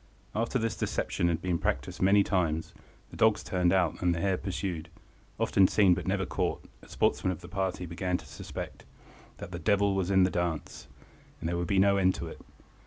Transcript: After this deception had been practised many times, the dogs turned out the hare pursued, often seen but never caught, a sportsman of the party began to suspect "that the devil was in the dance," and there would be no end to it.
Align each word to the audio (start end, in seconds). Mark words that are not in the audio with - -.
After 0.33 0.57
this 0.57 0.75
deception 0.75 1.27
had 1.27 1.43
been 1.43 1.59
practised 1.59 2.01
many 2.01 2.23
times, 2.23 2.73
the 3.11 3.15
dogs 3.15 3.43
turned 3.43 3.71
out 3.71 3.99
the 4.01 4.19
hare 4.19 4.35
pursued, 4.35 4.89
often 5.39 5.67
seen 5.67 5.93
but 5.93 6.07
never 6.07 6.25
caught, 6.25 6.65
a 6.81 6.89
sportsman 6.89 7.31
of 7.31 7.41
the 7.41 7.47
party 7.47 7.85
began 7.85 8.17
to 8.17 8.25
suspect 8.25 8.83
"that 9.37 9.51
the 9.51 9.59
devil 9.59 9.93
was 9.93 10.09
in 10.09 10.23
the 10.23 10.31
dance," 10.31 10.87
and 11.39 11.47
there 11.47 11.55
would 11.55 11.67
be 11.67 11.77
no 11.77 11.97
end 11.97 12.15
to 12.15 12.25
it. 12.25 12.41